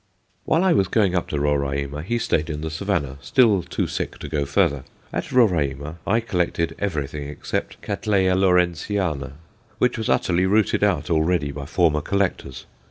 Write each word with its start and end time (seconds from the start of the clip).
While 0.45 0.63
I 0.63 0.73
was 0.73 0.87
going 0.87 1.13
up 1.13 1.27
to 1.27 1.39
Roraima, 1.39 2.01
he 2.01 2.17
stayed 2.17 2.49
in 2.49 2.61
the 2.61 2.71
Savannah, 2.71 3.19
still 3.21 3.61
too 3.61 3.85
sick 3.85 4.17
to 4.17 4.27
go 4.27 4.45
further. 4.45 4.83
At 5.13 5.31
Roraima 5.31 5.99
I 6.07 6.21
collected 6.21 6.75
everything 6.79 7.27
except 7.29 7.79
Catt. 7.83 8.07
Lawrenceana, 8.07 9.33
which 9.77 9.99
was 9.99 10.09
utterly 10.09 10.47
rooted 10.47 10.83
out 10.83 11.11
already 11.11 11.51
by 11.51 11.67
former 11.67 12.01
collectors. 12.01 12.65